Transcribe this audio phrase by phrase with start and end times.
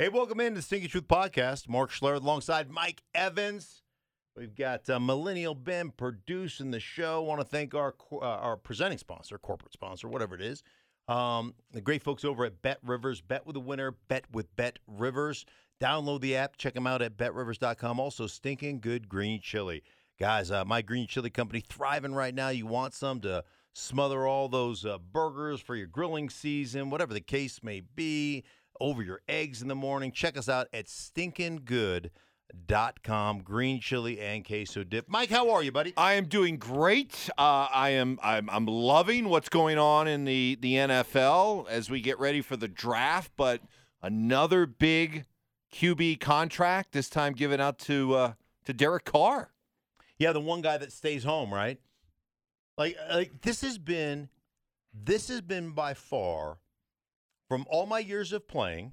[0.00, 1.68] Hey, welcome in to the Stinky Truth Podcast.
[1.68, 3.82] Mark Schler alongside Mike Evans.
[4.34, 7.20] We've got uh, Millennial Ben producing the show.
[7.20, 10.62] want to thank our uh, our presenting sponsor, corporate sponsor, whatever it is.
[11.06, 13.20] Um, the great folks over at Bet Rivers.
[13.20, 13.94] Bet with a winner.
[14.08, 15.44] Bet with Bet Rivers.
[15.82, 16.56] Download the app.
[16.56, 18.00] Check them out at betrivers.com.
[18.00, 19.82] Also, stinking good green chili.
[20.18, 22.48] Guys, uh, my green chili company thriving right now.
[22.48, 23.44] You want some to
[23.74, 28.44] smother all those uh, burgers for your grilling season, whatever the case may be
[28.80, 30.12] over your eggs in the morning.
[30.12, 33.42] Check us out at stinkinggood.com.
[33.42, 35.08] Green chili and queso dip.
[35.08, 35.92] Mike, how are you, buddy?
[35.96, 37.30] I am doing great.
[37.38, 42.00] Uh, I am I'm, I'm loving what's going on in the, the NFL as we
[42.00, 43.60] get ready for the draft, but
[44.02, 45.26] another big
[45.72, 48.32] QB contract, this time given out to uh,
[48.64, 49.50] to Derek Carr.
[50.18, 51.78] Yeah, the one guy that stays home, right?
[52.76, 54.28] Like, like this has been
[54.92, 56.58] this has been by far
[57.50, 58.92] from all my years of playing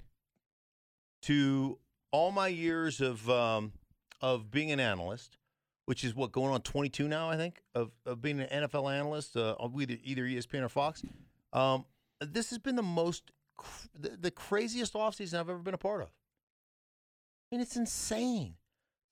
[1.22, 1.78] to
[2.10, 3.72] all my years of um,
[4.20, 5.38] of being an analyst,
[5.84, 9.36] which is what going on 22 now, I think, of, of being an NFL analyst,
[9.36, 11.04] uh, either either ESPN or Fox.
[11.52, 11.84] Um,
[12.20, 16.02] this has been the most cr- the, the craziest offseason I've ever been a part
[16.02, 16.08] of.
[16.08, 18.54] I mean, it's insane.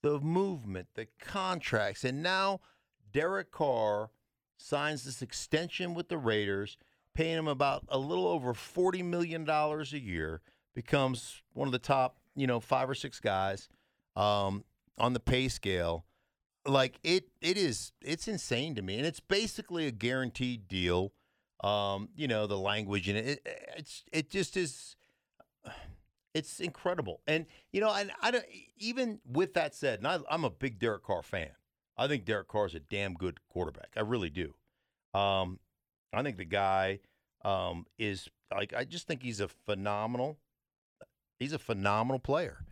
[0.02, 2.62] The movement, the contracts, and now
[3.12, 4.10] Derek Carr
[4.58, 6.78] signs this extension with the Raiders
[7.16, 10.42] paying him about a little over $40 million a year,
[10.74, 13.68] becomes one of the top, you know, five or six guys
[14.14, 14.62] um,
[14.98, 16.04] on the pay scale.
[16.66, 21.12] Like it, it is, it's insane to me, and it's basically a guaranteed deal.
[21.64, 24.96] Um, you know, the language in it, it it's, it just is,
[26.34, 27.22] it's incredible.
[27.26, 28.44] And you know, and I don't
[28.78, 31.50] even with that said, and I, I'm a big Derek Carr fan.
[31.96, 33.92] I think Derek Carr is a damn good quarterback.
[33.96, 34.52] I really do.
[35.14, 35.60] Um,
[36.12, 37.00] I think the guy
[37.44, 40.38] um, is like I just think he's a phenomenal
[41.38, 42.64] he's a phenomenal player.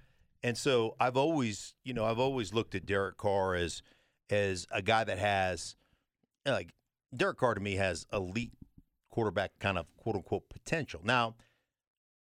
[0.43, 3.83] And so I've always, you know, I've always looked at Derek Carr as
[4.31, 5.77] as a guy that has
[6.47, 6.73] like
[7.15, 8.53] Derek Carr to me has elite
[9.11, 11.01] quarterback kind of quote unquote potential.
[11.05, 11.37] Now,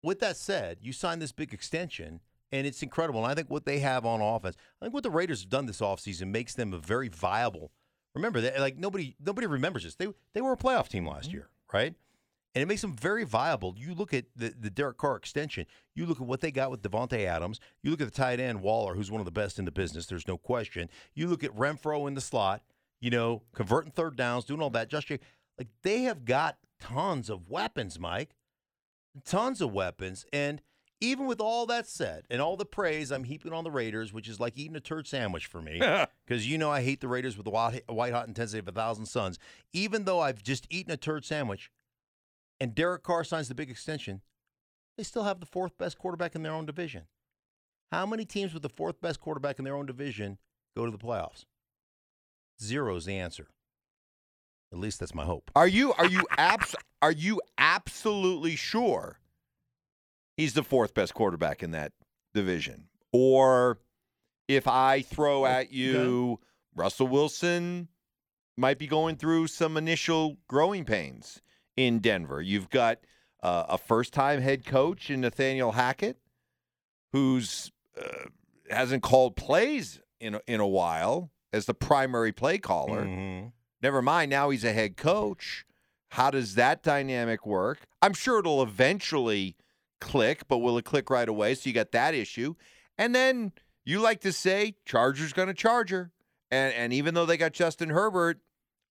[0.04, 3.24] with that said, you sign this big extension and it's incredible.
[3.24, 5.66] And I think what they have on offense, I think what the Raiders have done
[5.66, 7.72] this offseason makes them a very viable
[8.18, 9.96] Remember that like nobody nobody remembers this.
[9.96, 11.38] They they were a playoff team last mm-hmm.
[11.38, 11.94] year, right?
[12.56, 13.76] And it makes them very viable.
[13.78, 15.68] You look at the, the Derek Carr extension.
[15.94, 17.60] You look at what they got with Davante Adams.
[17.84, 20.08] You look at the tight end Waller, who's one of the best in the business.
[20.08, 20.90] There's no question.
[21.14, 22.64] You look at Renfrow in the slot.
[23.00, 24.90] You know, converting third downs, doing all that.
[24.90, 28.32] Just like they have got tons of weapons, Mike.
[29.24, 30.62] Tons of weapons, and
[31.00, 34.28] even with all that said and all the praise I'm heaping on the Raiders, which
[34.28, 35.80] is like eating a turd sandwich for me,
[36.26, 37.52] because you know I hate the Raiders with the
[37.94, 39.38] white hot intensity of a thousand suns.
[39.74, 41.72] Even though I've just eaten a turd sandwich,
[42.60, 44.22] and Derek Carr signs the big extension,
[44.98, 47.04] they still have the fourth best quarterback in their own division.
[47.92, 50.40] How many teams with the fourth best quarterback in their own division
[50.76, 51.46] go to the playoffs?
[52.62, 53.48] Zero is the answer.
[54.74, 55.52] At least that's my hope.
[55.56, 59.20] Are you are you abs- are you absolutely sure
[60.38, 61.92] he's the fourth best quarterback in that
[62.34, 62.86] division.
[63.12, 63.80] Or
[64.48, 66.40] if I throw at you
[66.76, 67.90] Russell Wilson
[68.56, 71.42] might be going through some initial growing pains
[71.76, 72.42] in Denver.
[72.42, 73.00] You've got
[73.44, 76.18] uh, a first-time head coach in Nathaniel Hackett
[77.12, 78.30] who's uh,
[78.70, 83.06] hasn't called plays in a, in a while as the primary play caller.
[83.06, 83.48] Mm-hmm.
[83.82, 85.66] Never mind, now he's a head coach.
[86.12, 87.80] How does that dynamic work?
[88.02, 89.56] I'm sure it'll eventually
[90.00, 91.56] click, but will it click right away?
[91.56, 92.56] So you got that issue.
[92.98, 93.52] And then
[93.86, 96.12] you like to say Chargers going to Charger.
[96.52, 98.40] And and even though they got Justin Herbert,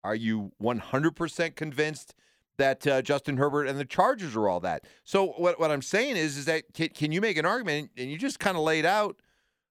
[0.05, 2.15] are you 100% convinced
[2.59, 4.85] that uh, Justin Herbert and the Chargers are all that?
[5.05, 8.11] So what what I'm saying is is that can, can you make an argument and
[8.11, 9.17] you just kind of laid out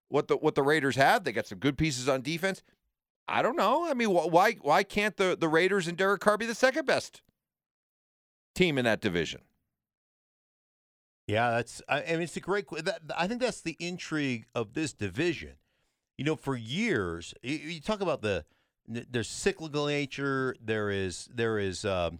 [0.09, 1.23] what the what the Raiders have?
[1.23, 2.63] They got some good pieces on defense.
[3.27, 3.89] I don't know.
[3.89, 7.21] I mean, why why can't the the Raiders and Derek Carr be the second best
[8.53, 9.41] team in that division?
[11.27, 11.81] Yeah, that's.
[11.89, 12.65] I mean, it's a great.
[12.69, 15.53] That, I think that's the intrigue of this division.
[16.17, 18.45] You know, for years, you, you talk about the
[18.87, 20.55] there's cyclical nature.
[20.63, 22.19] There is there is, um,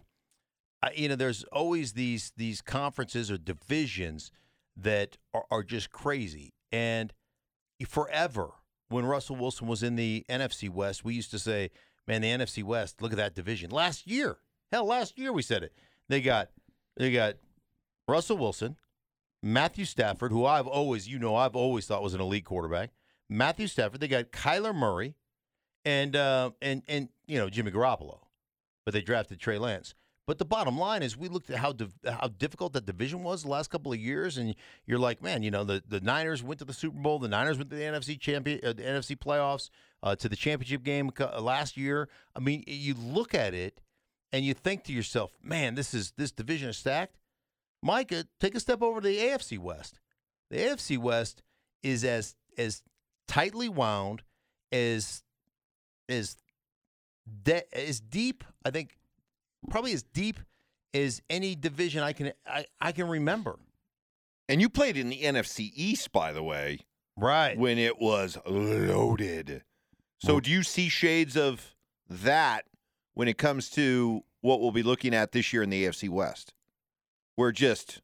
[0.94, 4.32] you know, there's always these these conferences or divisions
[4.76, 6.52] that are, are just crazy.
[6.72, 7.12] And
[7.86, 8.50] forever,
[8.88, 11.70] when Russell Wilson was in the NFC West, we used to say,
[12.08, 14.38] "Man, the NFC West, look at that division." Last year,
[14.72, 15.72] hell, last year we said it.
[16.08, 16.50] They got
[16.96, 17.36] they got
[18.08, 18.76] Russell Wilson,
[19.46, 22.90] Matthew Stafford, who I've always, you know, I've always thought was an elite quarterback.
[23.28, 24.00] Matthew Stafford.
[24.00, 25.14] They got Kyler Murray,
[25.84, 28.20] and uh, and and you know Jimmy Garoppolo,
[28.84, 29.94] but they drafted Trey Lance.
[30.26, 33.44] But the bottom line is, we looked at how div- how difficult that division was
[33.44, 34.54] the last couple of years, and
[34.84, 37.56] you're like, man, you know, the, the Niners went to the Super Bowl, the Niners
[37.56, 39.70] went to the NFC champion, uh, the NFC playoffs,
[40.02, 42.08] uh, to the championship game uh, last year.
[42.34, 43.80] I mean, you look at it,
[44.32, 47.16] and you think to yourself, man, this is this division is stacked.
[47.82, 50.00] Micah, take a step over to the AFC West.
[50.50, 51.42] The AFC West
[51.82, 52.82] is as as
[53.28, 54.22] tightly wound
[54.72, 55.22] as
[56.08, 56.36] as
[57.42, 58.44] de- as deep.
[58.64, 58.96] I think
[59.70, 60.40] probably as deep
[60.94, 63.56] as any division I can I, I can remember.
[64.48, 66.78] And you played in the NFC East, by the way,
[67.16, 67.58] Right.
[67.58, 69.64] when it was loaded.
[70.18, 71.74] So do you see shades of
[72.08, 72.64] that
[73.14, 76.54] when it comes to what we'll be looking at this year in the AFC West?
[77.36, 78.00] We're just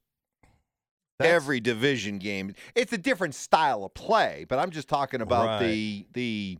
[1.19, 2.53] every division game.
[2.75, 5.59] It's a different style of play, but I'm just talking about Right.
[5.59, 6.57] the the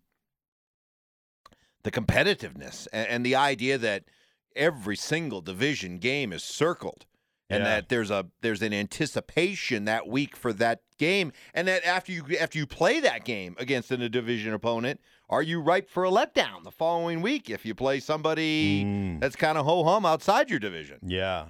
[1.83, 4.05] the competitiveness and, and the idea that
[4.55, 7.05] every single division game is circled
[7.49, 7.69] and Yeah.
[7.71, 12.23] that there's a there's an anticipation that week for that game and that after you
[12.39, 16.63] after you play that game against a division opponent are you ripe for a letdown
[16.63, 19.19] the following week if you play somebody Mm.
[19.19, 21.47] that's kind of ho hum outside your division Yeah,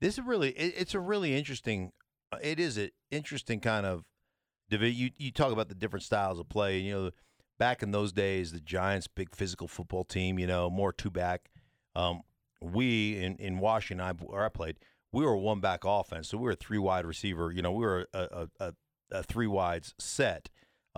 [0.00, 1.92] this is really it, it's a really interesting.
[2.32, 4.04] uh, It is an interesting kind of
[4.68, 4.96] division.
[4.96, 6.78] You you talk about the different styles of play.
[6.78, 7.10] You know,
[7.58, 10.38] back in those days, the Giants, big physical football team.
[10.38, 11.48] You know, more two back.
[11.94, 12.22] Um,
[12.60, 14.78] we in in Washington, I, where I played,
[15.12, 17.52] we were one back offense, so we were a three wide receiver.
[17.52, 18.72] You know, we were a a, a,
[19.12, 20.48] a three wides set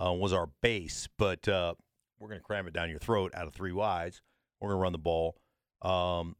[0.03, 1.73] uh, was our base, but uh,
[2.19, 4.21] we're going to cram it down your throat out of three wides.
[4.59, 5.37] We're going to run the ball.
[5.81, 6.35] Um,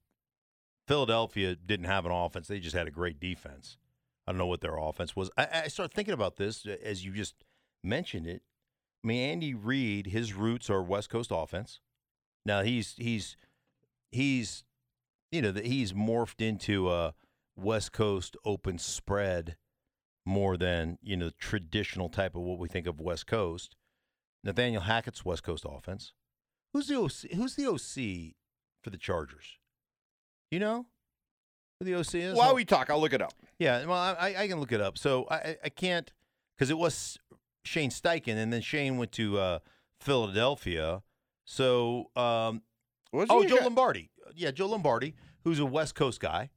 [0.89, 3.77] Philadelphia didn't have an offense; they just had a great defense.
[4.25, 5.29] I don't know what their offense was.
[5.37, 7.35] I, I started thinking about this uh, as you just
[7.83, 8.41] mentioned it.
[9.03, 11.79] I mean, Andy Reid, his roots are West Coast offense.
[12.43, 13.37] Now he's he's
[14.11, 14.63] he's
[15.31, 17.13] you know that he's morphed into a
[17.55, 19.57] West Coast open spread
[20.25, 23.75] more than you know the traditional type of what we think of West Coast.
[24.43, 26.13] Nathaniel Hackett's West Coast offense.
[26.73, 28.33] Who's the OC, who's the OC
[28.81, 29.58] for the Chargers?
[30.51, 30.85] You know
[31.79, 32.35] who the OC is?
[32.35, 34.97] while we talk i'll look it up Yeah, well, I, I can look it up.
[34.97, 36.11] So I, I- can't
[36.57, 37.17] because it was
[37.63, 39.59] Shane Steichen, and then Shane went to uh,
[39.99, 41.03] Philadelphia.
[41.45, 42.61] So, um,
[43.11, 44.09] Was oh, Joe guy- Lombardi.
[44.35, 46.49] Yeah, Joe Lombardi, who's a West Coast guy.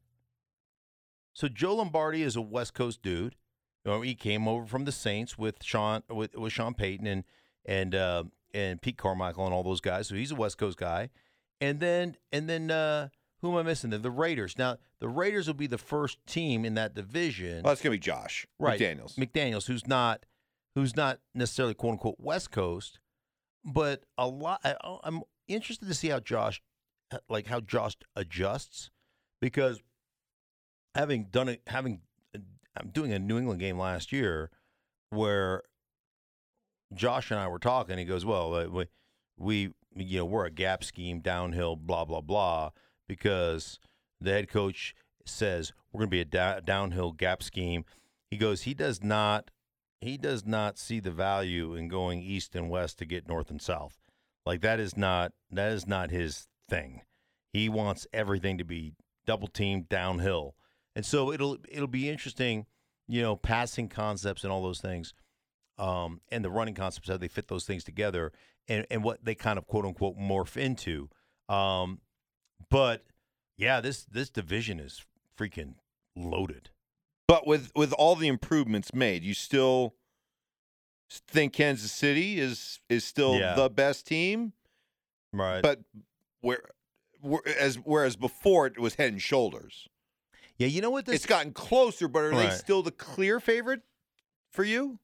[1.34, 3.36] So Joe Lombardi is a West Coast dude.
[3.84, 7.24] You know, he came over from the Saints with Sean with, with Sean Payton and
[7.64, 8.24] and uh,
[8.54, 10.08] and Pete Carmichael and all those guys.
[10.08, 11.10] So he's a West Coast guy.
[11.60, 13.08] And then and then uh,
[13.42, 13.90] who am I missing?
[13.90, 14.56] The, the Raiders.
[14.56, 17.62] Now the Raiders will be the first team in that division.
[17.62, 18.80] well, it's gonna be josh Right.
[18.80, 20.24] mcdaniels McDaniel's, who's not
[20.74, 22.98] who's not necessarily quote unquote West Coast,
[23.64, 24.60] but a lot.
[24.64, 24.74] I,
[25.04, 26.62] I'm interested to see how Josh,
[27.28, 28.90] like how Josh adjusts,
[29.40, 29.82] because
[30.94, 32.00] having done it, having
[32.76, 34.50] I'm doing a New England game last year
[35.10, 35.62] where
[36.94, 37.98] Josh and I were talking.
[37.98, 38.86] He goes, "Well, uh, we,
[39.36, 42.70] we you know we're a gap scheme downhill, blah blah blah,
[43.16, 43.78] because
[44.20, 44.94] the head coach
[45.24, 47.84] says we're going to be a da- downhill gap scheme."
[48.30, 49.50] He goes, he does not
[50.00, 53.62] he does not see the value in going east and west to get north and
[53.62, 53.98] south.
[54.44, 57.02] Like that is not that is not his thing.
[57.52, 58.94] He wants everything to be
[59.26, 60.54] double teamed downhill.
[60.96, 62.66] And so it'll it'll be interesting,
[63.06, 65.14] you know, passing concepts and all those things.
[65.78, 68.32] Um, and the running concepts, how they fit those things together
[68.68, 71.10] and, and what they kind of quote unquote morph into.
[71.48, 72.00] Um,
[72.70, 73.04] but
[73.56, 75.04] yeah, this this division is
[75.38, 75.74] freaking
[76.16, 76.70] loaded.
[77.28, 79.94] But with with all the improvements made, you still
[81.10, 83.54] think Kansas City is is still Yeah.
[83.54, 84.52] the best team.
[85.32, 85.62] Right.
[85.62, 85.80] But
[86.40, 86.62] where,
[87.20, 89.88] where as whereas before it was head and shoulders.
[90.58, 93.82] yeah, you know what this it's gotten closer, but are they still the clear favorite
[94.50, 94.98] for you,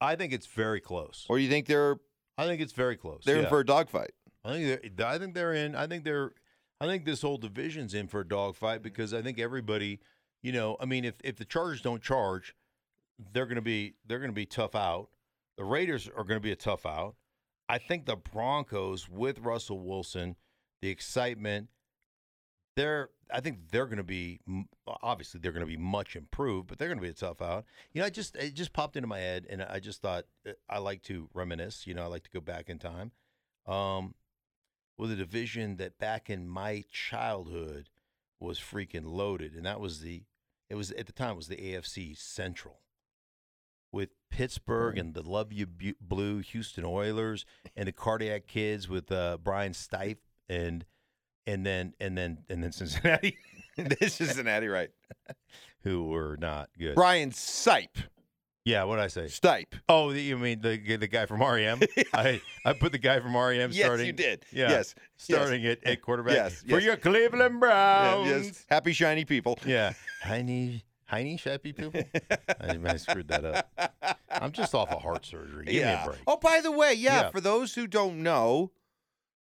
[0.00, 1.26] I think it's very close.
[1.28, 1.96] or do you think they're
[2.38, 3.24] I think it's very close.
[3.24, 4.12] they're in for a dogfight?
[4.44, 5.74] I think they're, I think they're in.
[5.74, 6.32] I think they're.
[6.80, 10.00] I think this whole division's in for a dogfight because I think everybody,
[10.42, 12.54] you know, I mean, if if the Chargers don't charge,
[13.32, 15.08] they're going to be they're going to be tough out.
[15.56, 17.14] The Raiders are going to be a tough out.
[17.68, 20.36] I think the Broncos with Russell Wilson,
[20.82, 21.68] the excitement,
[22.76, 23.10] they're.
[23.32, 24.40] I think they're going to be
[24.86, 27.64] obviously they're going to be much improved, but they're going to be a tough out.
[27.92, 30.52] You know, I just it just popped into my head, and I just thought uh,
[30.68, 31.86] I like to reminisce.
[31.86, 33.12] You know, I like to go back in time.
[33.66, 34.14] Um,
[34.96, 37.88] with a division that back in my childhood
[38.40, 40.24] was freaking loaded, and that was the
[40.70, 42.80] it was at the time it was the AFC Central
[43.92, 45.66] with Pittsburgh and the Love You
[46.00, 47.44] Blue Houston Oilers
[47.76, 50.84] and the Cardiac Kids with uh, Brian Stipe and
[51.46, 53.38] and then and then and then Cincinnati,
[53.76, 54.90] this is Cincinnati, right?
[55.82, 56.94] who were not good.
[56.94, 58.04] Brian Sipe.
[58.64, 59.24] Yeah, what did I say?
[59.26, 59.74] Stipe.
[59.90, 61.80] Oh, you mean the the guy from REM?
[62.14, 64.06] I I put the guy from REM Yes, starting.
[64.06, 64.46] you did.
[64.50, 64.94] Yeah, Yes.
[65.18, 68.26] starting at, at quarterback Yes, for your Cleveland Yeah, Browns.
[68.28, 68.66] yes.
[68.70, 69.58] Happy shiny people.
[69.66, 69.92] Yeah,
[70.22, 72.02] Heine Heine Shappy people.
[72.60, 74.18] I, I screwed that up.
[74.30, 75.66] I'm just off of heart surgery.
[75.66, 76.20] Give me a break.
[76.26, 77.30] Oh, by the way, yeah, Yeah.
[77.30, 78.70] for those who don't know,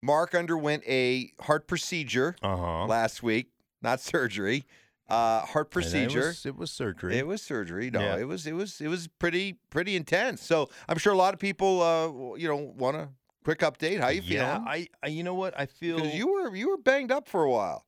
[0.02, 2.86] Mark underwent a heart procedure Uh huh.
[2.86, 3.50] last week,
[3.82, 4.64] not surgery.
[5.10, 6.20] Uh, heart procedure.
[6.20, 7.18] It was, it was surgery.
[7.18, 7.90] It was surgery.
[7.90, 8.18] No, Yeah.
[8.18, 10.42] it was it was it was pretty pretty intense.
[10.42, 13.08] So I'm sure a lot of people, uh, you know, want a
[13.44, 14.00] quick update.
[14.00, 14.68] How you yeah, feeling?
[14.68, 16.04] I, I you know what I feel.
[16.06, 17.84] You were you were banged up for a while.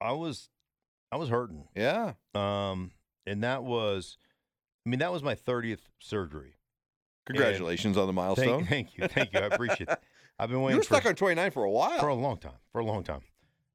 [0.00, 0.48] I was
[1.12, 1.64] I was hurting.
[1.76, 2.14] Yeah.
[2.34, 2.92] Um,
[3.26, 4.16] and that was,
[4.86, 6.54] I mean, that was my 30th surgery.
[7.26, 8.64] Congratulations on the milestone.
[8.64, 9.38] Thank, thank you, thank you.
[9.38, 9.98] I appreciate it.
[10.38, 10.76] I've been waiting.
[10.76, 12.00] you were for, stuck on 29 for a while.
[12.00, 12.54] for a long time.
[12.72, 13.20] For a long time.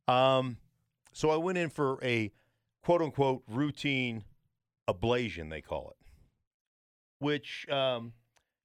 [0.08, 0.58] Um,
[1.14, 2.32] so I went in for a
[2.88, 4.24] quote unquote routine
[4.90, 6.08] ablation, they call it,
[7.20, 8.14] which, um,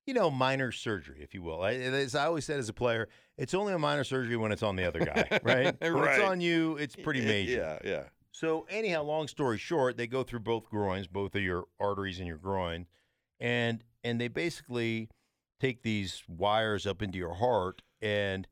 [0.06, 1.60] you know, minor surgery, if you will.
[1.60, 4.62] I, as I always said as a player, it's only a minor surgery when it's
[4.62, 5.74] on the other guy, right?
[5.80, 7.78] When it's on you, it's pretty major.
[7.84, 8.02] Yeah, yeah.
[8.30, 12.28] So anyhow, long story short, they go through both groins, both of your arteries in
[12.28, 12.86] your groin,
[13.40, 15.08] and and they basically
[15.60, 17.82] take these wires up into your heart.
[18.00, 18.46] And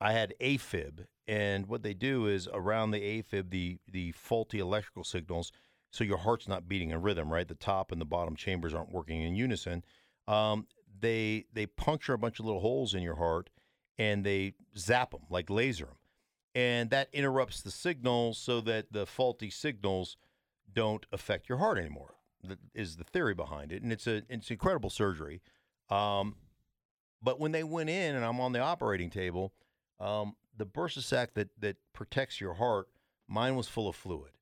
[0.00, 5.04] I had AFib, and what they do is around the AFib, the the faulty electrical
[5.04, 5.52] signals,
[5.90, 7.48] so your heart's not beating in rhythm, right?
[7.48, 9.84] The top and the bottom chambers aren't working in unison.
[10.28, 10.66] Um,
[11.00, 13.50] they they puncture a bunch of little holes in your heart,
[13.98, 15.96] and they zap them like laser them
[16.54, 20.16] and that interrupts the signals so that the faulty signals
[20.72, 22.14] don't affect your heart anymore.
[22.44, 25.40] That is the theory behind it, and it's a it's incredible surgery.
[25.88, 26.36] Um,
[27.22, 29.52] but when they went in, and I'm on the operating table,
[29.98, 32.88] um, the bursa sac that that protects your heart,
[33.28, 34.32] mine was full of fluid,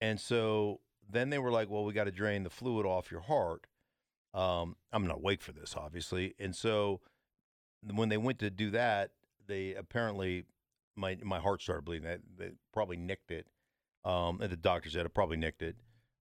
[0.00, 3.20] and so then they were like, "Well, we got to drain the fluid off your
[3.22, 3.66] heart."
[4.32, 7.00] Um, I'm not awake for this, obviously, and so
[7.92, 9.10] when they went to do that,
[9.46, 10.44] they apparently
[10.96, 12.04] my my heart started bleeding.
[12.08, 13.46] They, they probably nicked it.
[14.04, 15.76] Um, and the doctor said it probably nicked it.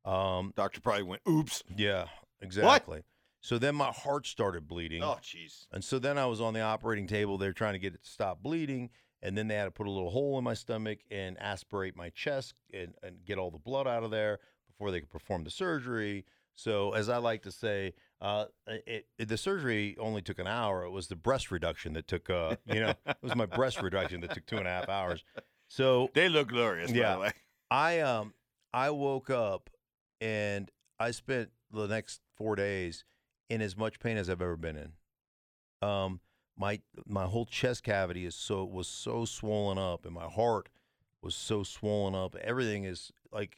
[0.05, 1.63] Um, Doctor probably went, oops.
[1.75, 2.05] yeah,
[2.41, 3.03] exactly.
[3.41, 5.01] So then my heart started bleeding.
[5.03, 5.67] Oh, jeez.
[5.71, 7.37] And so then I was on the operating table.
[7.37, 8.89] They're trying to get it to stop bleeding.
[9.21, 12.09] And then they had to put a little hole in my stomach and aspirate my
[12.09, 15.51] chest and, and get all the blood out of there before they could perform the
[15.51, 16.25] surgery.
[16.55, 20.83] So, as I like to say, uh, it, it, the surgery only took an hour.
[20.83, 24.19] It was the breast reduction that took, uh, you know, it was my breast reduction
[24.21, 25.23] that took two and a half hours.
[25.69, 27.13] So They look glorious, by Yeah.
[27.13, 27.31] the way.
[27.71, 28.33] I um
[28.73, 29.69] I woke up
[30.19, 30.69] and
[30.99, 33.03] I spent the next four days
[33.49, 35.87] in as much pain as I've ever been in.
[35.87, 36.21] Um
[36.57, 40.69] my my whole chest cavity is so was so swollen up and my heart
[41.21, 42.35] was so swollen up.
[42.41, 43.57] Everything is like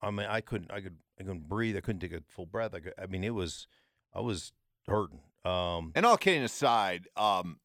[0.00, 1.76] I mean I couldn't I could I couldn't breathe.
[1.76, 2.74] I couldn't take a full breath.
[2.74, 3.66] I could, I mean it was
[4.14, 4.52] I was
[4.86, 5.20] hurting.
[5.44, 7.58] Um And all kidding aside, um,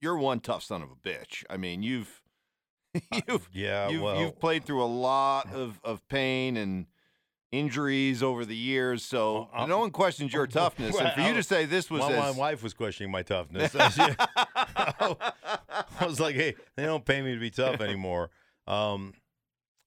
[0.00, 1.44] you're one tough son of a bitch.
[1.48, 2.22] I mean, you've
[3.26, 6.86] you've yeah, you've, well you've played through a lot of, of pain and
[7.58, 10.96] injuries over the years, so Well, no one questions your toughness.
[10.98, 13.74] and for you Well, to say this was my, my wife was questioning my toughness.
[13.78, 15.16] I
[16.06, 18.30] was like, hey, they don't pay me to be tough anymore.
[18.66, 19.14] Um,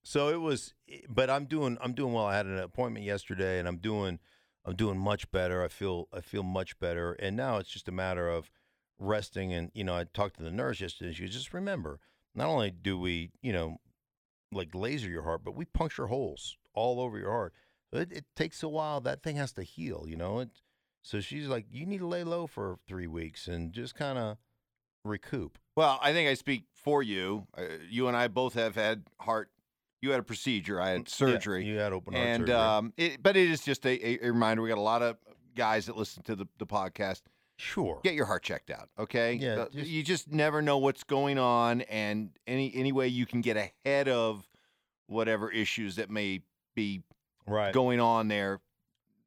[0.02, 0.74] so it was,
[1.08, 2.24] but I'm doing, I'm doing well.
[2.26, 4.18] I had an appointment yesterday, and I'm doing,
[4.64, 5.62] I'm doing much better.
[5.62, 8.50] I feel, I feel much better, and now it's just a matter of
[8.98, 9.52] resting.
[9.52, 11.12] And you know, I talked to the nurse yesterday.
[11.12, 12.00] She goes, just remember,
[12.34, 13.78] not only do we, you know,
[14.52, 17.52] like laser your heart, but we puncture holes all over your heart.
[17.92, 19.00] It, it takes a while.
[19.00, 20.04] That thing has to heal.
[20.06, 20.48] You know, it,
[21.02, 24.36] so she's like, you need to lay low for three weeks and just kind of
[25.04, 25.58] recoup.
[25.76, 27.46] well, I think I speak for you.
[27.56, 29.50] Uh, you and I both have had heart.
[30.00, 30.80] You had a procedure.
[30.80, 31.64] I had surgery.
[31.64, 32.54] Yeah, you had open heart and surgery.
[32.54, 34.62] um, it, but it is just a, a- a reminder.
[34.62, 35.16] We got a lot of
[35.56, 37.22] guys that listen to the, the podcast.
[37.58, 38.00] Sure.
[38.02, 39.34] Get your heart checked out, okay?
[39.34, 43.26] Yeah, Uh, just- you just never know what's going on, and any any way you
[43.26, 44.48] can get ahead of
[45.06, 46.42] whatever issues that may
[46.74, 47.02] be
[47.46, 47.72] Right.
[47.72, 48.60] going on there,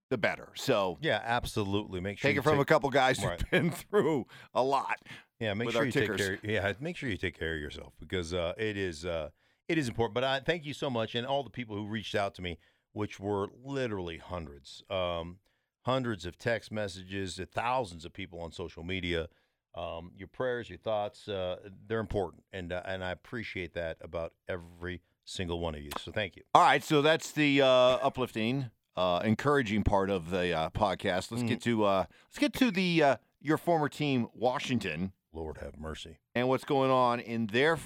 [0.09, 0.49] the better.
[0.55, 1.99] So Yeah, absolutely.
[2.01, 4.97] Make sure take you it from a couple guys who've been through a lot.
[5.39, 6.17] Yeah, make sure you tickers.
[6.21, 6.51] take care.
[6.51, 9.29] Yeah, make sure you take care of yourself because uh, it is uh,
[9.67, 10.13] it is important.
[10.13, 12.59] But I thank you so much, and all the people who reached out to me,
[12.93, 15.39] which were literally hundreds, um,
[15.83, 19.27] hundreds of text messages, thousands of people on social media.
[19.73, 21.55] Um, your prayers, your thoughts, uh,
[21.87, 25.91] they're important, and uh, and I appreciate that about every single one of you.
[25.97, 26.43] So thank you.
[26.53, 31.31] All right, so that's the uh, uplifting, uh, encouraging part of the uh, podcast.
[31.31, 31.47] Let's Mm.
[31.47, 35.13] get to uh, let's get to the uh, your former team, Washington.
[35.33, 36.17] Lord have mercy.
[36.35, 37.77] and what's going on in their.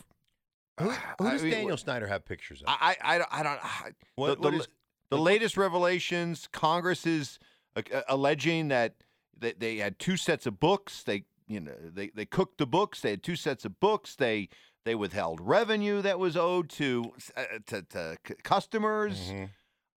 [0.80, 2.68] Who, who I does mean, Daniel Snyder have pictures of?
[2.68, 3.30] I, I, I don't.
[3.32, 4.68] I don't I- What- the, what the, is-
[5.12, 7.38] the latest revelations, Congress is
[7.76, 8.96] uh, uh, alleging that
[9.38, 11.04] they, they had two sets of books.
[11.04, 13.02] They, you know, they, they cooked the books.
[13.02, 14.16] They had two sets of books.
[14.16, 14.50] They
[14.86, 19.32] they withheld revenue that was owed to uh, to, to c- customers.
[19.32, 19.50] Mhm.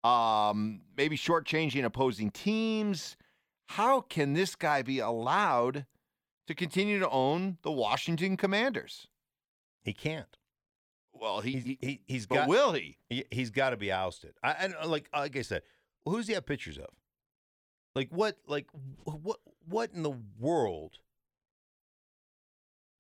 [0.08, 3.18] Um, maybe shortchanging opposing teams.
[3.68, 5.86] How can this guy be allowed
[6.48, 9.08] to continue to own the Washington Commanders?
[9.84, 10.38] He can't.
[11.14, 12.48] Well, he, He's, he he, he's but got.
[12.48, 12.98] will he?
[13.10, 14.36] He, he's got to be ousted.
[14.44, 15.64] I, and uh, like like I said,
[16.06, 16.88] who's he have pictures of?
[17.98, 18.38] Like what?
[18.46, 18.68] Like
[19.06, 19.40] what?
[19.68, 21.00] What in the world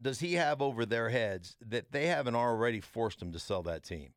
[0.02, 3.84] does he have over their heads that they haven't already forced him to sell that
[3.84, 4.14] team?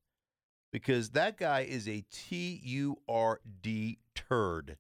[0.73, 4.79] Because that guy is a T U R D turd.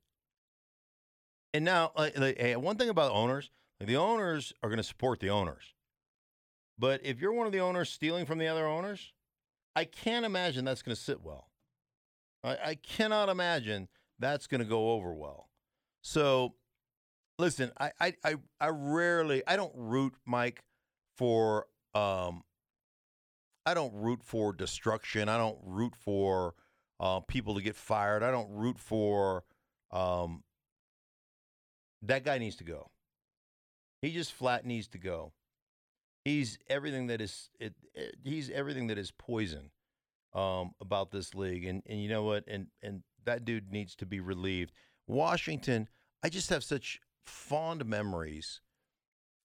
[1.52, 5.20] And now, like, hey, one thing about owners, like the owners are going to support
[5.20, 5.74] the owners.
[6.78, 9.12] But if you're one of the owners stealing from the other owners,
[9.76, 11.50] I can't imagine that's going to sit well.
[12.42, 13.88] I, I cannot imagine
[14.18, 15.48] that's going to go over well.
[16.02, 16.54] So,
[17.38, 20.62] listen, I, I, I, I rarely, I don't root Mike
[21.16, 22.42] for, um,
[23.66, 25.28] I don't root for destruction.
[25.28, 26.54] I don't root for
[26.98, 28.22] uh, people to get fired.
[28.22, 29.44] I don't root for,
[29.90, 30.42] um,
[32.02, 32.90] that guy needs to go.
[34.00, 35.32] He just flat needs to go.
[36.24, 39.70] He's everything that is it, it, he's everything that is poison
[40.34, 44.06] um, about this league, and and you know what, and and that dude needs to
[44.06, 44.72] be relieved.
[45.10, 45.88] Washington,
[46.22, 48.60] I just have such fond memories.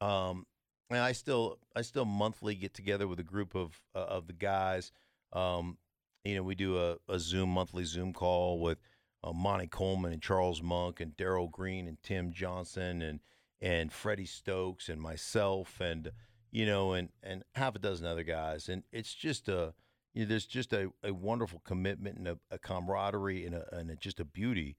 [0.01, 0.45] Um,
[0.89, 4.34] and I still I still monthly get together with a group of uh, of the
[4.34, 4.91] guys.
[5.34, 5.77] Um,
[6.24, 8.79] you know, we do a, a Zoom monthly Zoom call with
[9.24, 13.19] uh, Monte Coleman and Charles Monk and Darrell Green and Tim Johnson and
[13.62, 16.12] and Freddie Stokes and myself and
[16.51, 19.74] you know and and half a dozen other guys and it's just a
[20.13, 23.91] you know, there's just a, a wonderful commitment and a, a camaraderie and a, and
[23.91, 24.77] a, just a beauty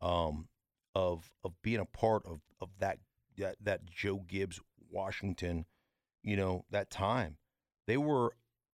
[0.00, 0.48] um,
[0.94, 2.98] of of being a part of of that
[3.36, 4.60] that that Joe Gibbs
[4.90, 5.64] Washington
[6.22, 7.36] you know that time
[7.86, 8.32] they were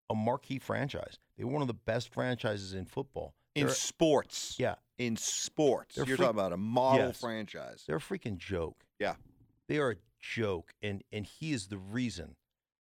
[0.10, 4.56] a marquee franchise they were one of the best franchises in football In They're- sports.
[4.60, 5.96] yeah In sports.
[5.96, 7.20] They're You're freak- talking about a model Yes.
[7.20, 7.84] franchise.
[7.88, 8.86] They're a freaking joke.
[9.00, 9.16] Yeah.
[9.68, 12.36] They are a joke, and and he is the reason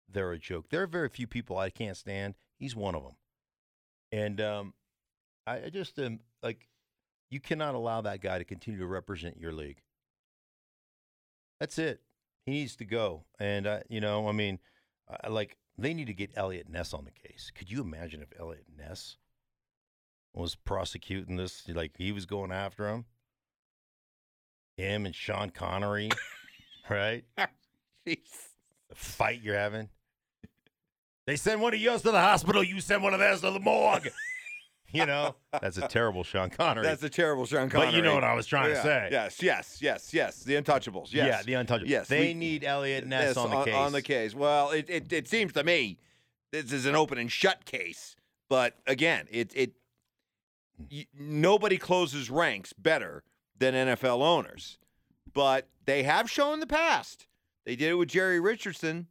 [0.10, 0.70] they're a joke.
[0.70, 2.36] There are very few people I can't stand.
[2.58, 3.16] He's one of them,
[4.12, 4.74] and um,
[5.48, 6.68] I, I just am like,
[7.32, 9.82] you cannot allow that guy to continue to represent your league.
[11.60, 12.02] That's it.
[12.46, 14.60] He needs to go, and uh, you know, I mean,
[15.10, 17.52] I, like they need to get Eliot Ness on the case.
[17.56, 19.18] Could you imagine if Eliot Ness
[20.34, 21.68] was prosecuting this?
[21.68, 23.06] Like he was going after him
[24.82, 26.10] him and Sean Connery,
[26.90, 27.24] right?
[28.06, 29.90] The fight you're having.
[31.28, 33.60] They send one of yours to the hospital, you send one of theirs to the
[33.60, 34.10] morgue.
[34.94, 36.84] you know, that's a terrible Sean Connery.
[36.84, 37.88] That's a terrible Sean Connery.
[37.92, 38.76] but you know what I was trying Yeah.
[38.78, 39.08] to say.
[39.12, 40.44] Yes, yes, yes, yes.
[40.44, 41.14] The Untouchables.
[41.14, 41.28] Yes.
[41.28, 41.90] Yeah, the untouchable.
[41.90, 43.74] Yes, they we- need Eliot Ness Yes, on the case.
[43.76, 44.36] On the case.
[44.36, 45.98] Well, it, it, it seems to me
[46.52, 48.16] this is an open and shut case.
[48.50, 49.72] But again, it it
[50.92, 53.24] y- nobody closes ranks better
[53.58, 54.78] than NFL owners.
[55.34, 57.28] But they have shown in the past.
[57.66, 59.08] They did it with Jerry Richardson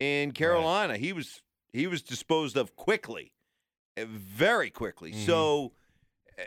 [0.00, 0.96] in Carolina.
[0.96, 3.32] He was he was disposed of quickly,
[3.96, 5.12] very quickly.
[5.12, 5.26] Mhm.
[5.26, 5.72] So
[6.38, 6.42] uh,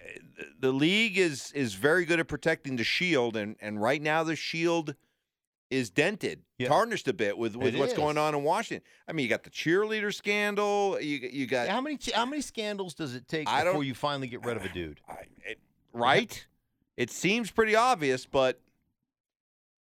[0.59, 4.35] the- league is is very good at protecting the shield, and and right now the
[4.35, 4.95] shield
[5.71, 6.67] is dented, Yeah.
[6.67, 8.87] tarnished a bit with with It what's going on in Washington.
[9.07, 10.99] I mean, you got the cheerleader scandal.
[10.99, 14.27] You you got how many how many scandals does it take I before you finally
[14.27, 15.01] get rid of a dude?
[15.07, 15.59] I, it,
[15.93, 16.45] right?
[16.97, 18.59] It seems pretty obvious, but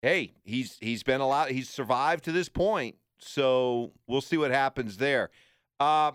[0.02, 1.52] hey, he's he's been allowed.
[1.52, 5.30] He's survived to this point, so we'll see what happens there.
[5.80, 6.12] Uh,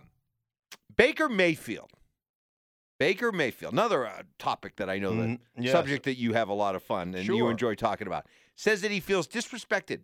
[0.97, 1.91] Baker Mayfield.
[2.99, 5.73] Baker Mayfield, another uh, topic that I know that Mm, yes.
[5.73, 8.27] subject that you have a lot of fun and you enjoy talking about.
[8.57, 10.03] Says that he feels disrespected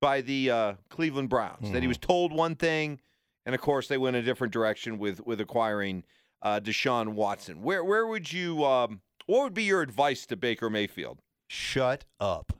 [0.00, 1.70] by the uh, Cleveland Browns.
[1.70, 1.88] That he Mhm.
[1.88, 3.00] was told one thing,
[3.44, 6.04] and of course they went a different direction with with acquiring
[6.40, 7.62] uh, Deshaun Watson.
[7.62, 8.64] Where where would you?
[8.64, 11.20] Um, what would be your advice to Baker Mayfield?
[11.48, 12.52] Shut up.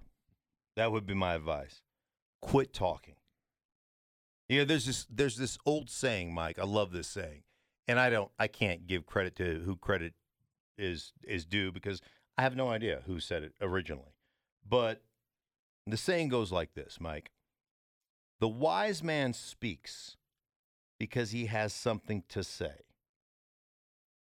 [0.77, 1.81] That would be my advice.
[2.43, 3.15] Quit talking.
[4.49, 6.59] You know, there's this there's this old saying, Mike.
[6.59, 7.43] I love this saying.
[7.87, 10.15] And I don't I can't give credit to who credit
[10.77, 12.01] is is due because
[12.37, 14.15] I have no idea who said it originally.
[14.67, 15.03] But
[15.87, 17.31] the saying goes like this, Mike.
[18.41, 20.17] The wise man speaks
[20.99, 22.85] because he has something to say.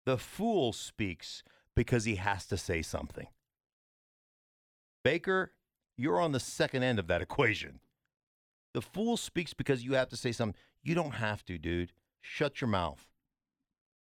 [0.06, 1.43] The fool speaks
[1.75, 3.28] because he has to say something.
[5.04, 5.54] Baker,
[5.97, 7.80] you're on the second end of that equation.
[8.75, 10.59] The fool speaks because you have to say something.
[10.83, 11.93] You don't have to, dude.
[12.19, 13.07] Shut your mouth.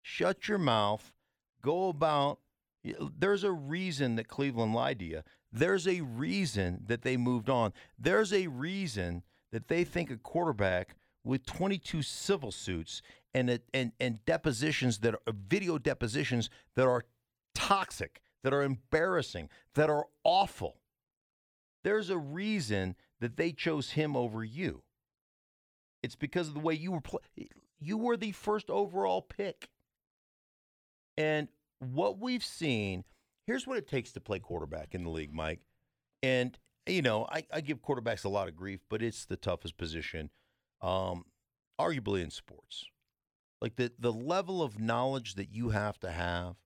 [0.01, 1.13] Shut your mouth.
[1.61, 2.39] Go about.
[2.83, 5.21] There's a reason that Cleveland lied to you.
[5.53, 7.75] There's a reason that they moved on.
[7.99, 13.03] There's a reason that they think a quarterback with 22 civil suits
[13.35, 17.05] and and and depositions that are video depositions that are
[17.55, 20.79] toxic, that are embarrassing, that are awful.
[21.85, 24.83] There's a reason that they chose him over you.
[26.03, 27.03] It's because of the way you were
[27.81, 29.69] you were the first overall pick.
[31.17, 31.47] And
[31.79, 33.05] what we've seen,
[33.47, 35.61] here's what it takes to play quarterback in the league, Mike.
[36.21, 39.77] And you know, I, I give quarterbacks a lot of grief, but it's the toughest
[39.77, 40.31] position,
[40.81, 41.25] um,
[41.81, 42.87] arguably in sports.
[43.61, 46.57] Like the the level of knowledge that you have to have,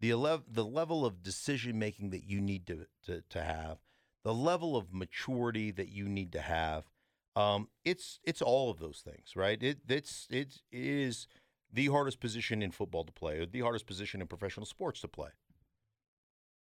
[0.00, 3.78] the ele- the level of decision making that you need to, to to have,
[4.24, 6.90] the level of maturity that you need to have.
[7.36, 9.62] Um, it's it's all of those things, right?
[9.62, 11.26] It it's it is
[11.72, 15.08] the hardest position in football to play, or the hardest position in professional sports to
[15.08, 15.30] play.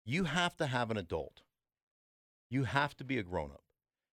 [0.06, 1.42] You have to have an adult.
[2.50, 3.64] You have to be a grown up.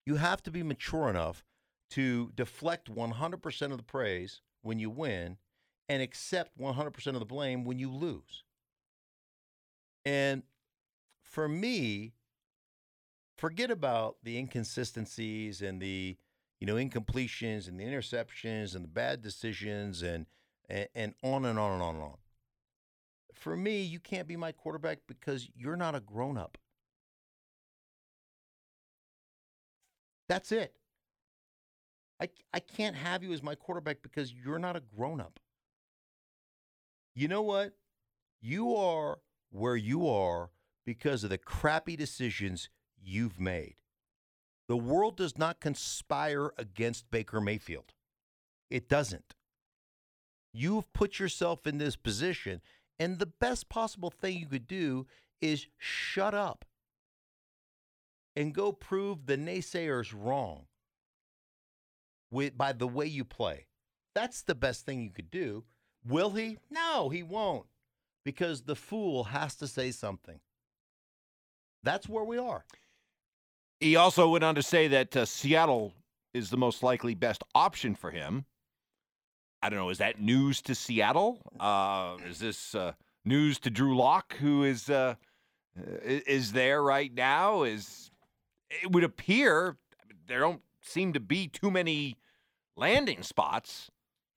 [0.05, 1.43] You have to be mature enough
[1.91, 5.37] to deflect 100% of the praise when you win
[5.87, 8.43] and accept 100% of the blame when you lose.
[10.03, 10.43] And
[11.21, 12.13] for me,
[13.37, 16.17] forget about the inconsistencies and the
[16.59, 20.25] you know incompletions and the interceptions and the bad decisions and
[20.69, 22.17] and, and on and on and on and on.
[23.33, 26.57] For me, you can't be my quarterback because you're not a grown up.
[30.29, 30.73] That's it.
[32.21, 35.39] I, I can't have you as my quarterback because you're not a grown up.
[37.15, 37.73] You know what?
[38.41, 39.19] You are
[39.51, 40.51] where you are
[40.85, 42.69] because of the crappy decisions
[43.03, 43.75] you've made.
[44.67, 47.93] The world does not conspire against Baker Mayfield.
[48.69, 49.35] It doesn't.
[50.53, 52.61] You've put yourself in this position,
[52.99, 55.07] and the best possible thing you could do
[55.41, 56.65] is shut up
[58.35, 60.65] and go prove the naysayers wrong
[62.31, 63.67] with, by the way you play.
[64.15, 65.63] That's the best thing you could do.
[66.07, 66.57] Will he?
[66.69, 67.65] No, he won't.
[68.23, 70.39] Because the fool has to say something.
[71.83, 72.63] That's where we are.
[73.83, 75.93] He also went on to say that uh, Seattle
[76.33, 78.45] is the most likely best option for him.
[79.61, 79.89] I don't know.
[79.89, 81.39] Is that news to Seattle?
[81.59, 82.93] Uh, is this uh,
[83.25, 85.15] news to Drew Lock, who is uh,
[86.03, 87.63] is there right now?
[87.63, 88.09] Is
[88.69, 89.77] it would appear
[90.27, 92.15] there don't seem to be too many
[92.77, 93.89] landing spots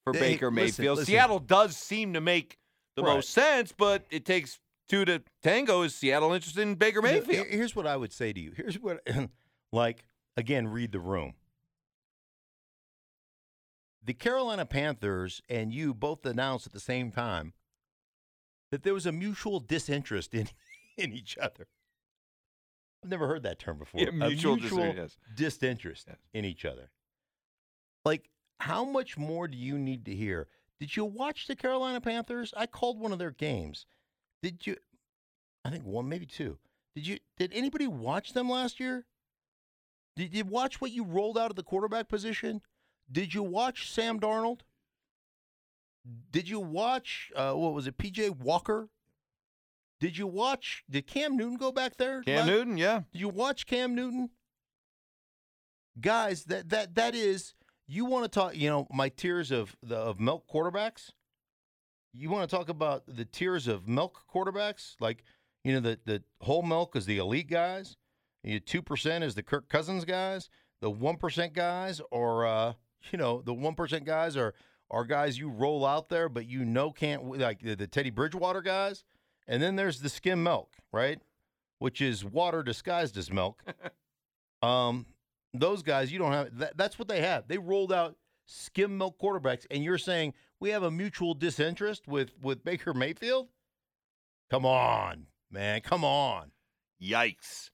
[0.04, 0.98] for Hey, Baker listen, Mayfield.
[0.98, 1.12] listen.
[1.12, 2.58] Seattle does seem to make
[2.96, 3.14] the Right.
[3.14, 5.82] most sense, but it takes two to tango.
[5.82, 7.46] Is Seattle interested in Baker You Mayfield?
[7.48, 8.52] Here's what I would say to you.
[8.56, 9.00] Here's what,
[9.72, 10.04] like,
[10.36, 11.34] again, read the room.
[14.04, 17.54] The Carolina Panthers and you both announced at the same time
[18.70, 20.48] that there was a mutual disinterest in,
[20.96, 21.66] in each other.
[23.02, 24.00] I've never heard that term before.
[24.00, 26.16] Yeah, A mutual disinterest, disinterest Yes.
[26.32, 26.90] in each other.
[28.04, 30.46] Like, how much more do you need to hear?
[30.78, 32.54] Did you watch the Carolina Panthers?
[32.56, 33.86] I called one of their games.
[34.42, 34.76] Did you?
[35.64, 36.58] I think one, maybe two.
[36.94, 37.18] Did you?
[37.38, 39.06] Did anybody watch them last year?
[40.16, 42.62] Did you watch what you rolled out of the quarterback position?
[43.10, 44.60] Did you watch Sam Darnold?
[46.30, 47.98] Did you watch uh, what was it?
[47.98, 48.88] PJ Walker.
[50.00, 50.84] Did you watch?
[50.88, 52.22] Did Cam Newton go back there?
[52.22, 53.02] Cam la- Newton, yeah.
[53.12, 54.30] did you watch Cam Newton?
[56.00, 57.54] Guys, that that that is
[57.86, 61.10] you want to talk, you know, my tiers of the of milk quarterbacks?
[62.18, 64.96] You want to talk about the tiers of milk quarterbacks?
[65.00, 65.22] Like,
[65.64, 67.96] you know, the the whole milk is the elite guys.
[68.42, 70.48] You two percent is the Kirk Cousins guys.
[70.80, 72.72] The one percent guys or uh,
[73.12, 74.54] you know, the one percent guys are
[74.90, 78.62] are guys you roll out there, but you know can't like the, the Teddy Bridgewater
[78.62, 79.04] guys.
[79.48, 81.20] And then there's the skim milk, right?
[81.78, 83.62] Which is water disguised as milk.
[84.62, 85.06] um,
[85.52, 87.48] those guys, you don't have that, that's what they have.
[87.48, 92.30] They rolled out skim milk quarterbacks, and you're saying we have a mutual disinterest with
[92.40, 93.48] with Baker Mayfield?
[94.50, 96.52] Come on, man, come on.
[97.02, 97.70] Yikes.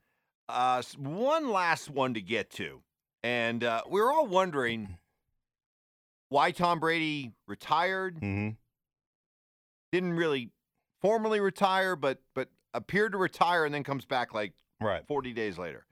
[0.49, 2.83] Uh, one last one to get to.
[3.23, 4.99] And uh, we're all wondering
[6.29, 8.17] why Tom Brady retired.
[8.17, 8.51] Mm-hmm.
[9.93, 10.51] Didn't really
[11.01, 15.07] formally retire, but but appeared to retire and then comes back like Right.
[15.07, 15.87] 40 days later.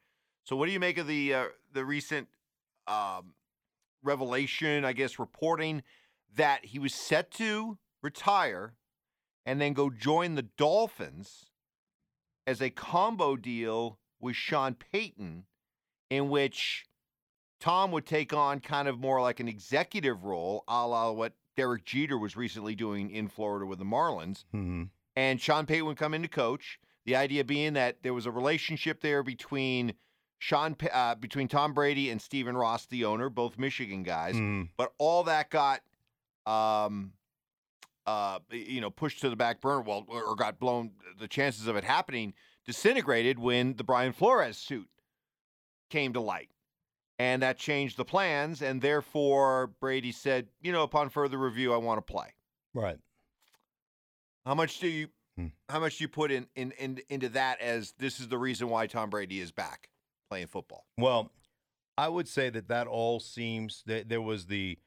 [0.44, 2.28] So what do you make of the uh, the recent
[2.86, 3.34] um,
[4.02, 5.82] revelation, I guess, reporting
[6.36, 8.74] that he was set to retire
[9.44, 11.50] and then go join the Dolphins
[12.46, 15.44] as a combo deal with Sean Payton,
[16.10, 16.84] in which
[17.60, 21.84] Tom would take on kind of more like an executive role, a la what Derek
[21.84, 24.44] Jeter was recently doing in Florida with the Marlins.
[24.54, 24.84] Mm-hmm.
[25.16, 26.78] And Sean Payton would come in to coach.
[27.04, 29.94] The idea being that there was a relationship there between
[30.40, 34.34] Sean, uh, between Tom Brady and Stephen Ross, the owner, both Michigan guys.
[34.34, 34.62] Mm-hmm.
[34.78, 35.82] But all that got,
[36.46, 37.12] um,
[38.06, 39.82] uh, you know, pushed to the back burner.
[39.82, 40.92] Well, or got blown.
[41.20, 42.32] The chances of it happening
[42.64, 44.88] disintegrated when the Brian Flores suit
[45.90, 46.48] came to light.
[47.18, 48.62] And that changed the plans.
[48.62, 52.32] And therefore, Brady said, you know, upon further review, I want to play.
[52.72, 52.98] Right.
[54.46, 55.46] How much do you Hmm.
[55.68, 58.68] how much do you put in, in, in into that as this is the reason
[58.68, 59.88] why Tom Brady is back
[60.30, 60.86] playing football?
[60.96, 61.30] Well,
[61.98, 64.78] I would say that that all seems that there was the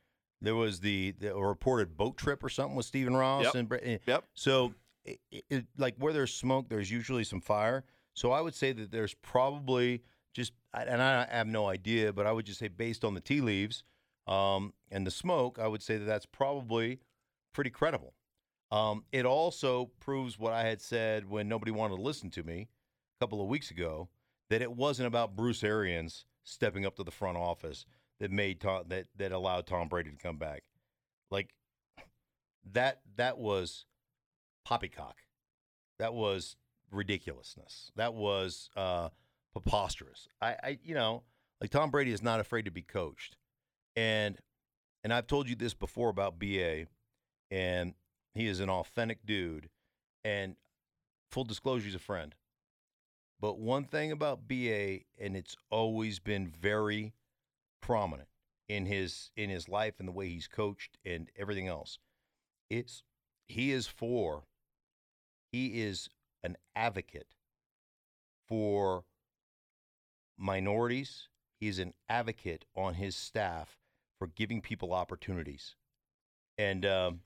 [0.42, 3.56] there was the, the reported boat trip or something with Stephen Ross Yep.
[3.56, 4.26] and eh, Yep.
[4.34, 4.74] So,
[5.06, 7.86] it, it, like where there's smoke, there's usually some fire.
[8.14, 10.04] So I would say that there's probably
[10.34, 13.40] just, and I have no idea, but I would just say based on the tea
[13.40, 13.84] leaves
[14.28, 17.00] um, and the smoke, I would say that that's probably
[17.54, 18.14] pretty credible.
[18.70, 22.68] Um, it also proves what I had said when nobody wanted to listen to me
[23.18, 24.10] a couple of weeks ago
[24.50, 27.86] that it wasn't about Bruce Arians stepping up to the front office
[28.20, 30.64] that made Tom, that that allowed Tom Brady to come back.
[31.32, 31.54] Like
[32.72, 33.86] that that was
[34.66, 35.18] poppycock.
[36.00, 36.56] That was
[36.92, 37.92] ridiculousness.
[37.96, 39.10] That was uh,
[39.52, 40.28] preposterous.
[40.42, 41.24] I, I you know
[41.62, 43.38] like Tom Brady is not afraid to be coached,
[43.96, 44.38] and
[45.04, 46.86] and I've told you this before about BA,
[47.52, 47.94] and
[48.34, 49.70] he is an authentic dude,
[50.24, 50.56] and
[51.30, 52.36] full disclosure, he's a friend.
[53.44, 57.12] But one thing about BA, and it's always been very
[57.82, 58.30] prominent
[58.70, 62.00] in his in his life and the way he's coached and everything else.
[62.70, 63.04] It's
[63.50, 64.44] he is for
[65.52, 66.08] he is
[66.42, 67.36] an advocate
[68.48, 69.04] for
[70.38, 71.28] minorities.
[71.60, 73.78] He's an advocate on his staff
[74.20, 75.76] for giving people opportunities,
[76.58, 77.20] and um,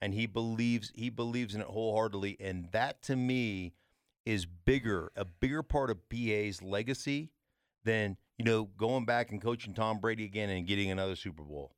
[0.00, 2.36] and he believes he believes in it wholeheartedly.
[2.38, 3.72] And that to me
[4.28, 7.30] is bigger, a bigger part of BA's legacy
[7.84, 11.72] than you know going back and coaching Tom Brady again and getting another Super Bowl.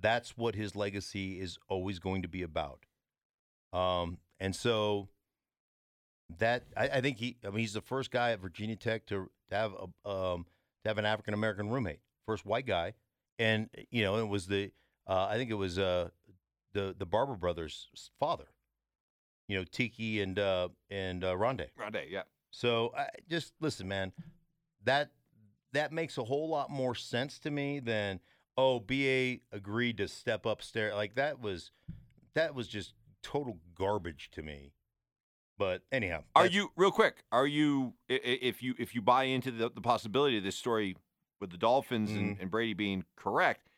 [0.00, 2.86] That's what his legacy is always going to be about.
[3.72, 5.08] Um, and so
[6.38, 9.28] that I, I think he, I mean, he's the first guy at Virginia Tech to,
[9.50, 10.46] to have a, um,
[10.84, 12.94] to have an African American roommate, first white guy,
[13.40, 14.70] and you know it was the
[15.08, 16.10] uh, I think it was uh,
[16.72, 17.88] the the Barber brothers'
[18.20, 18.46] father,
[19.50, 21.66] you know Tiki and uh, and uh, Rondé.
[21.78, 22.22] Rondé, yeah.
[22.50, 24.12] So I, just listen, man.
[24.84, 25.10] That
[25.72, 28.20] that makes a whole lot more sense to me than
[28.56, 30.94] oh, BA agreed to step upstairs.
[30.94, 31.72] Like that was
[32.34, 34.72] that was just total garbage to me.
[35.58, 37.24] But anyhow, Are you real quick?
[37.30, 40.96] Are you if you if you buy into the, the possibility of this story
[41.40, 42.40] with the Dolphins Mm-hmm.
[42.40, 43.68] and Brady being correct?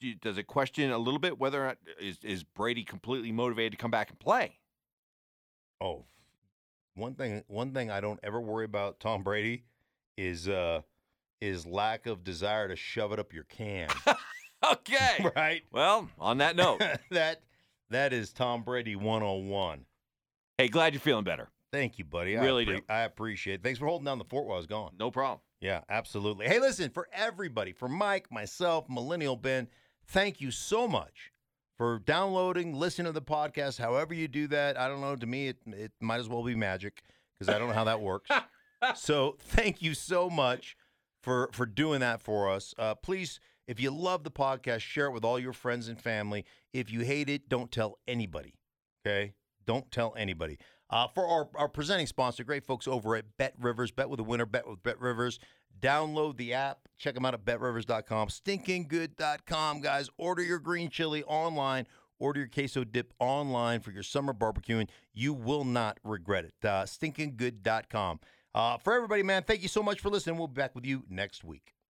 [0.00, 3.32] Do, do, does it question a little bit whether or not is is Brady completely
[3.32, 4.58] motivated to come back and play?
[5.80, 6.04] Oh,
[6.94, 9.64] one thing one thing I don't ever worry about Tom Brady
[10.16, 10.82] is uh
[11.40, 13.88] is lack of desire to shove it up your can.
[14.64, 15.30] Okay.
[15.36, 15.62] right?
[15.72, 17.42] well, on that note, that
[17.90, 19.84] that is Tom Brady 101.
[20.58, 21.48] hey, glad you're feeling better.
[21.70, 22.34] Thank you, buddy.
[22.36, 22.80] Really I, do.
[22.88, 23.62] I appreciate it.
[23.62, 24.92] Thanks for holding down the fort while I was gone.
[24.98, 25.40] No problem.
[25.60, 26.46] Yeah, absolutely.
[26.46, 29.68] Hey, listen, for everybody, for Mike, myself, Millennial Ben,
[30.08, 31.32] thank you so much
[31.76, 33.78] for downloading, listening to the podcast.
[33.78, 35.16] However you do that, I don't know.
[35.16, 37.02] To me, it, it might as well be magic
[37.38, 38.30] because I don't know how that works.
[38.96, 40.76] so thank you so much
[41.22, 42.74] for for doing that for us.
[42.78, 46.44] Uh, please, if you love the podcast, share it with all your friends and family.
[46.72, 48.54] If you hate it, don't tell anybody.
[49.06, 49.34] Okay,
[49.66, 50.58] don't tell anybody.
[50.90, 54.22] Uh, for our, our presenting sponsor, great folks over at Bet Rivers, bet with a
[54.22, 55.38] winner, bet with Bet Rivers.
[55.80, 60.10] Download the app, check them out at betrivers.com, stinkinggood.com, guys.
[60.16, 61.86] Order your green chili online,
[62.18, 64.88] order your queso dip online for your summer barbecuing.
[65.12, 66.54] You will not regret it.
[66.62, 68.20] Uh, stinkinggood.com.
[68.54, 70.38] Uh, for everybody, man, thank you so much for listening.
[70.38, 71.74] We'll be back with you next week.